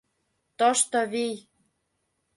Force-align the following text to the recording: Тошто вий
Тошто 0.59 0.99
вий 1.11 1.35